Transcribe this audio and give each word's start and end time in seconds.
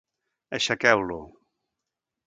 Aixequeu-lo. 0.57 1.21